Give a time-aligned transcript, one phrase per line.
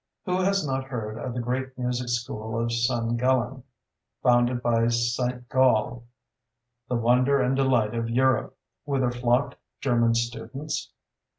[0.25, 3.61] Who has not heard of the great music school of San Gallen,
[4.23, 5.47] founded by St.
[5.47, 6.05] Gall,
[6.89, 10.91] "the wonder and delight of Europe," whither flocked German students?